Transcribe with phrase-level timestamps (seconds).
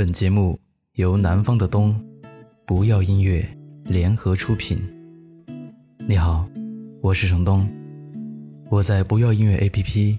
[0.00, 0.58] 本节目
[0.94, 1.94] 由南方的冬
[2.64, 3.46] 不要音乐
[3.84, 4.82] 联合出品。
[6.08, 6.48] 你好，
[7.02, 7.70] 我是程东，
[8.70, 10.18] 我在不要音乐 APP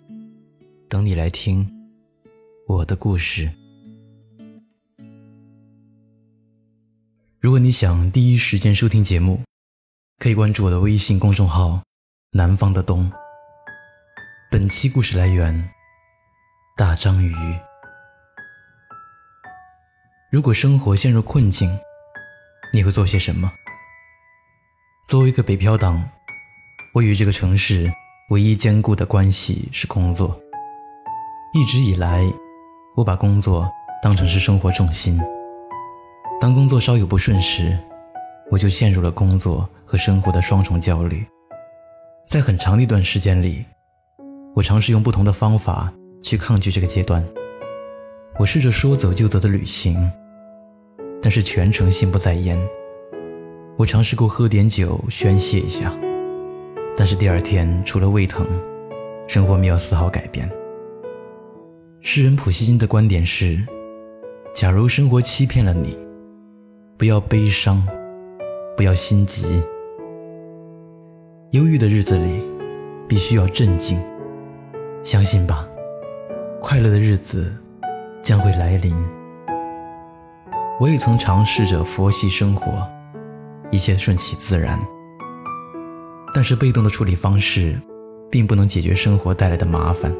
[0.87, 1.67] 等你来听
[2.67, 3.51] 我的故事。
[7.39, 9.41] 如果你想第一时间收听节目，
[10.19, 11.81] 可以关注我的微信公众号
[12.33, 13.11] “南方的冬”。
[14.51, 15.71] 本期故事来源：
[16.77, 17.35] 大章鱼。
[20.31, 21.77] 如果生活陷入困境，
[22.71, 23.51] 你会做些什么？
[25.05, 26.01] 作为一个北漂党，
[26.93, 27.91] 我与这个城市
[28.29, 30.39] 唯一坚固的关系是工作。
[31.53, 32.23] 一直以来，
[32.95, 33.69] 我把工作
[34.01, 35.19] 当成是生活重心。
[36.39, 37.77] 当工作稍有不顺时，
[38.49, 41.25] 我就陷入了工作和生活的双重焦虑。
[42.25, 43.65] 在很长的一段时间里，
[44.55, 45.91] 我尝试用不同的方法
[46.23, 47.21] 去抗拒这个阶段。
[48.39, 50.09] 我试着说走就走的旅行。
[51.21, 52.57] 但是全程心不在焉。
[53.77, 55.93] 我尝试过喝点酒宣泄一下，
[56.97, 58.45] 但是第二天除了胃疼，
[59.27, 60.49] 生活没有丝毫改变。
[62.01, 63.59] 诗人普希金的观点是：
[64.53, 65.95] 假如生活欺骗了你，
[66.97, 67.81] 不要悲伤，
[68.75, 69.61] 不要心急。
[71.51, 72.43] 忧郁的日子里，
[73.07, 73.99] 必须要镇静。
[75.03, 75.67] 相信吧，
[76.59, 77.51] 快乐的日子
[78.21, 78.95] 将会来临。
[80.81, 82.71] 我也曾尝试着佛系生活，
[83.69, 84.79] 一切顺其自然。
[86.33, 87.79] 但是被动的处理方式，
[88.31, 90.11] 并不能解决生活带来的麻烦。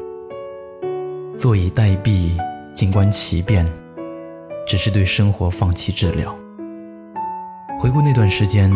[1.36, 2.30] 坐以待毙，
[2.72, 3.66] 静观其变，
[4.64, 6.32] 只是对生活放弃治疗。
[7.80, 8.70] 回顾那段时间，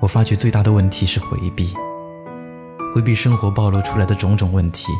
[0.00, 1.72] 我发觉最大的问题是回避，
[2.94, 4.92] 回避生活暴露出来的种种问题，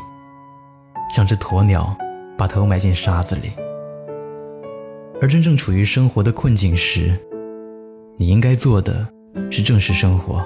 [1.14, 1.94] 像只鸵鸟
[2.38, 3.52] 把头埋进沙子里。
[5.20, 7.14] 而真正处于生活的困境时，
[8.16, 9.06] 你应该做的
[9.50, 10.42] 是正视生活，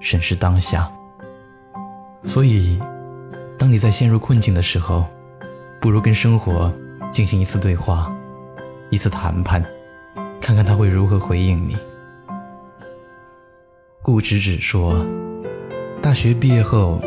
[0.00, 0.90] 审视当下。
[2.24, 2.80] 所以，
[3.58, 5.04] 当你在陷入困境的时候，
[5.78, 6.72] 不如跟生活
[7.10, 8.10] 进行一次对话，
[8.88, 9.62] 一次谈判，
[10.40, 11.76] 看看他会如何回应你。
[14.00, 15.04] 顾芷芷说
[16.00, 16.98] ：“大学毕业后，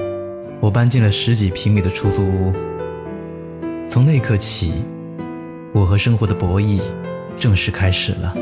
[0.60, 2.54] 我搬进了十几平米的出租屋。
[3.90, 4.72] 从那刻起。”
[5.76, 6.80] 我和生活的博弈
[7.36, 8.34] 正式开始了。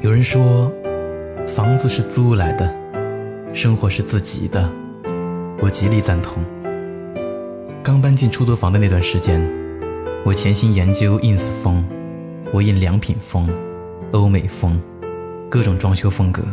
[0.00, 0.72] 有人说，
[1.44, 2.72] 房子是租来的，
[3.52, 4.70] 生活是自己的，
[5.60, 6.40] 我极力赞同。
[7.82, 9.44] 刚搬进出租房的那段时间，
[10.24, 11.84] 我潜心研究 ins 风、
[12.52, 13.50] 我印良品风、
[14.12, 14.80] 欧美风，
[15.50, 16.44] 各种装修风格。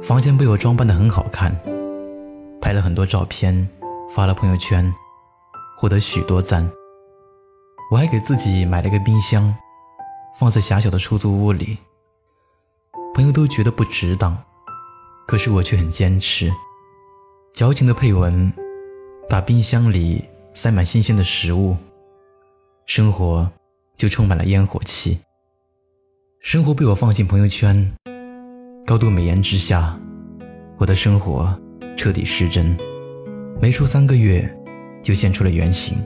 [0.00, 1.54] 房间被我装扮得很好看，
[2.62, 3.68] 拍了很多照片，
[4.10, 4.90] 发了朋友圈，
[5.76, 6.66] 获得许多赞。
[7.90, 9.52] 我还给自己买了个冰箱，
[10.38, 11.76] 放在狭小的出租屋里。
[13.12, 14.40] 朋友都觉得不值当，
[15.26, 16.52] 可是我却很坚持。
[17.52, 18.52] 矫情的配文，
[19.28, 20.24] 把冰箱里
[20.54, 21.76] 塞满新鲜的食物，
[22.86, 23.50] 生活
[23.96, 25.18] 就充满了烟火气。
[26.38, 27.92] 生活被我放进朋友圈，
[28.86, 29.98] 高度美颜之下，
[30.78, 31.60] 我的生活
[31.96, 32.78] 彻底失真，
[33.60, 34.48] 没出三个月
[35.02, 35.98] 就现出了原形。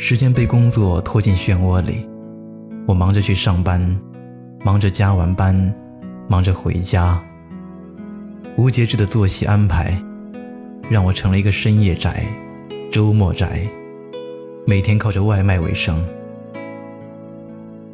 [0.00, 2.08] 时间被工作拖进漩涡里，
[2.86, 4.00] 我忙着去上班，
[4.64, 5.74] 忙着加完班，
[6.28, 7.20] 忙着回家。
[8.56, 10.00] 无节制的作息安排，
[10.88, 12.24] 让我成了一个深夜宅、
[12.92, 13.68] 周末宅，
[14.64, 16.00] 每天靠着外卖为生。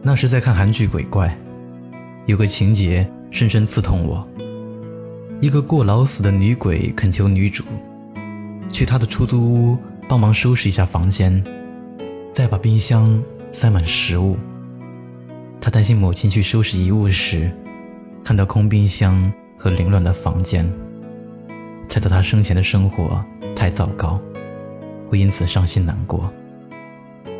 [0.02, 1.26] 那时在看韩剧《鬼怪》，
[2.26, 4.28] 有个情节深深刺痛我：
[5.40, 7.64] 一个过劳死的女鬼恳求女主，
[8.70, 11.42] 去她的出租屋帮忙收拾一下房间。
[12.34, 13.22] 再把冰箱
[13.52, 14.36] 塞满食物。
[15.60, 17.48] 他担心母亲去收拾遗物时，
[18.24, 20.68] 看到空冰箱和凌乱的房间，
[21.88, 23.24] 猜到他生前的生活
[23.54, 24.20] 太糟糕，
[25.08, 26.28] 会因此伤心难过。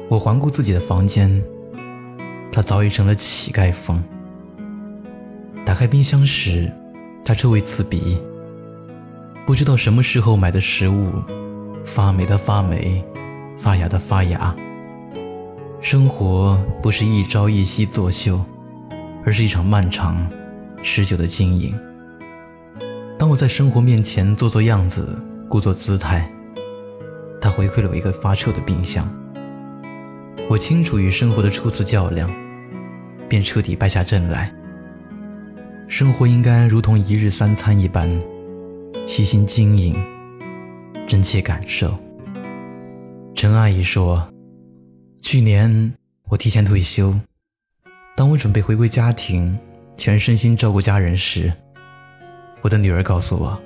[0.09, 1.43] 我环顾自己的房间，
[2.52, 4.00] 他早已成了乞丐风。
[5.67, 6.73] 打开冰箱时，
[7.25, 8.17] 他臭味刺鼻。
[9.44, 11.11] 不知道什么时候买的食物，
[11.85, 13.05] 发霉的发霉，
[13.58, 14.55] 发芽的发芽。
[15.85, 18.43] 生活不是一朝一夕作秀，
[19.23, 20.17] 而是一场漫长、
[20.83, 21.79] 持久的经营。
[23.19, 26.27] 当我在生活面前做做样子、故作姿态，
[27.39, 29.07] 他回馈了我一个发臭的冰箱。
[30.49, 32.31] 我清楚与生活的初次较量，
[33.29, 34.51] 便彻底败下阵来。
[35.87, 38.09] 生活应该如同一日三餐一般，
[39.07, 39.95] 细心经营，
[41.07, 41.95] 真切感受。
[43.35, 44.27] 陈阿姨说。
[45.25, 45.94] 去年
[46.29, 47.19] 我提前退休。
[48.15, 49.59] 当我准备回归家庭，
[49.97, 51.50] 全身心照顾家人时，
[52.61, 53.59] 我的女儿告诉我，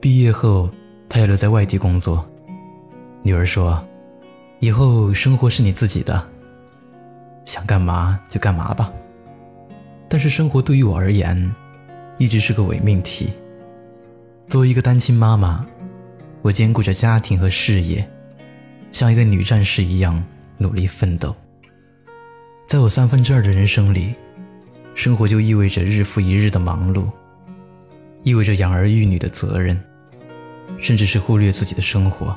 [0.00, 0.68] 毕业后
[1.08, 2.28] 她要留在外地工作。
[3.22, 3.80] 女儿说
[4.58, 6.28] ：“以后生活是你自己的，
[7.44, 8.92] 想干嘛就干嘛吧。”
[10.10, 11.54] 但是生活对于我而言，
[12.18, 13.30] 一直是个伪命题。
[14.48, 15.64] 作为一个单亲妈妈，
[16.42, 18.06] 我兼顾着家庭和事业，
[18.90, 20.20] 像一个女战士一样
[20.58, 21.34] 努力奋斗。
[22.66, 24.14] 在我三分之二的人生里，
[24.94, 27.06] 生活就意味着日复一日的忙碌，
[28.22, 29.80] 意味着养儿育女的责任，
[30.80, 32.36] 甚至是忽略自己的生活。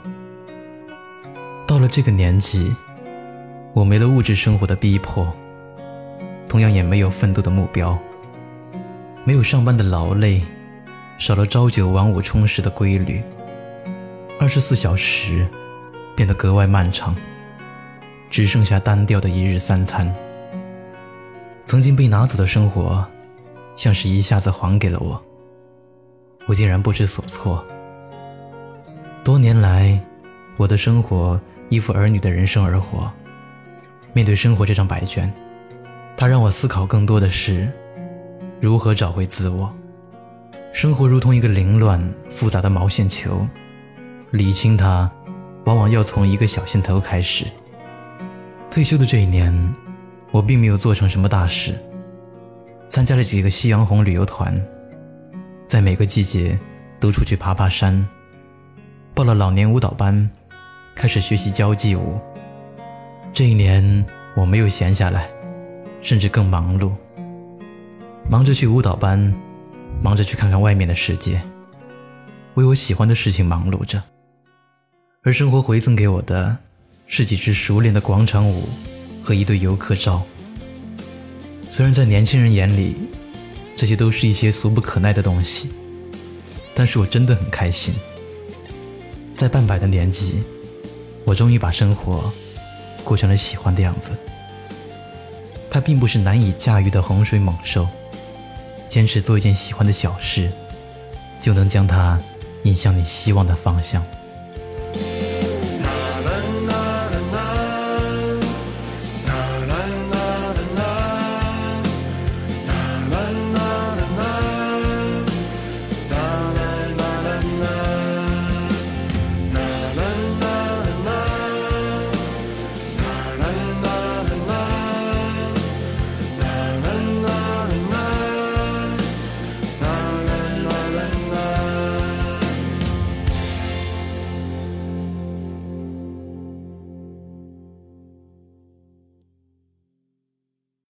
[1.67, 2.75] 到了这个年纪，
[3.73, 5.31] 我没了物质生活的逼迫，
[6.47, 7.97] 同样也没有奋斗的目标，
[9.23, 10.41] 没有上班的劳累。
[11.17, 13.21] 少了朝九晚五充实的规律，
[14.39, 15.45] 二十四小时
[16.15, 17.13] 变得格外漫长，
[18.29, 20.13] 只剩下单调的一日三餐。
[21.65, 23.05] 曾经被拿走的生活，
[23.75, 25.21] 像是一下子还给了我，
[26.47, 27.63] 我竟然不知所措。
[29.23, 29.99] 多年来，
[30.57, 31.39] 我的生活
[31.69, 33.11] 依附儿女的人生而活，
[34.13, 35.31] 面对生活这张白卷，
[36.17, 37.71] 它让我思考更多的是
[38.59, 39.71] 如何找回自我。
[40.73, 43.47] 生活如同一个凌乱复杂的毛线球，
[44.31, 45.11] 理清它，
[45.65, 47.45] 往往要从一个小线头开始。
[48.71, 49.53] 退休的这一年，
[50.31, 51.73] 我并没有做成什么大事，
[52.87, 54.55] 参加了几个夕阳红旅游团，
[55.67, 56.57] 在每个季节
[56.99, 58.07] 都出去爬爬山，
[59.13, 60.29] 报了老年舞蹈班，
[60.95, 62.19] 开始学习交际舞。
[63.33, 64.05] 这一年
[64.35, 65.27] 我没有闲下来，
[66.01, 66.91] 甚至更忙碌，
[68.29, 69.33] 忙着去舞蹈班。
[70.01, 71.41] 忙着去看看外面的世界，
[72.53, 74.01] 为我喜欢的事情忙碌着，
[75.23, 76.55] 而生活回赠给我的，
[77.11, 78.69] 是几支熟练的广场舞
[79.21, 80.23] 和一对游客照。
[81.69, 82.95] 虽然在年轻人眼里，
[83.75, 85.71] 这些都是一些俗不可耐的东西，
[86.75, 87.93] 但是我真的很开心。
[89.35, 90.43] 在半百的年纪，
[91.25, 92.31] 我终于把生活
[93.03, 94.11] 过成了喜欢的样子。
[95.69, 97.87] 它并不是难以驾驭的洪水猛兽。
[98.87, 100.51] 坚持做一件喜欢的小事，
[101.41, 102.19] 就能将它
[102.63, 104.03] 引向你希望的方向。